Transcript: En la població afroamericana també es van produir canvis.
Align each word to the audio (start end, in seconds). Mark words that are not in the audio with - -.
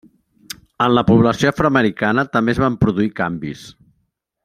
En 0.85 0.95
la 0.99 1.03
població 1.09 1.51
afroamericana 1.53 2.25
també 2.37 2.57
es 2.57 2.63
van 2.67 2.79
produir 2.85 3.15
canvis. 3.21 3.71